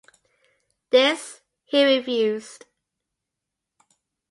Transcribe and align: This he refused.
This 0.89 1.41
he 1.63 1.83
refused. 1.85 2.65